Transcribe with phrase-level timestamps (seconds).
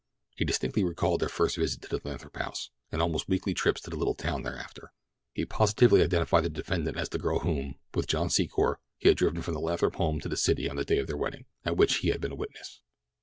[0.35, 2.53] He distinctly recalled their first visit to the Lathrop home,
[2.91, 4.91] and almost weekly trips to the little town thereafter.
[5.31, 9.43] He positively identified the defendant as the girl whom, with John Secor, he had driven
[9.43, 11.97] from the Lathrop home to the city on the day of the wedding, at which
[11.97, 12.81] he had been a witness.